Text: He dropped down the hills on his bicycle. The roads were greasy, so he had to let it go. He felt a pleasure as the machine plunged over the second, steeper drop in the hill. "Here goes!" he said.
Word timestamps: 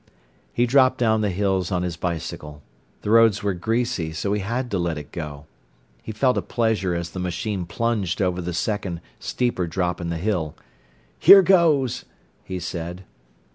He 0.51 0.65
dropped 0.65 0.97
down 0.97 1.21
the 1.21 1.29
hills 1.29 1.71
on 1.71 1.83
his 1.83 1.95
bicycle. 1.95 2.63
The 3.03 3.11
roads 3.11 3.43
were 3.43 3.53
greasy, 3.53 4.13
so 4.13 4.33
he 4.33 4.39
had 4.41 4.71
to 4.71 4.79
let 4.79 4.97
it 4.97 5.11
go. 5.11 5.45
He 6.01 6.11
felt 6.11 6.39
a 6.39 6.41
pleasure 6.41 6.95
as 6.95 7.11
the 7.11 7.19
machine 7.19 7.67
plunged 7.67 8.19
over 8.19 8.41
the 8.41 8.51
second, 8.51 8.99
steeper 9.19 9.67
drop 9.67 10.01
in 10.01 10.09
the 10.09 10.17
hill. 10.17 10.55
"Here 11.19 11.43
goes!" 11.43 12.05
he 12.43 12.59
said. 12.59 13.03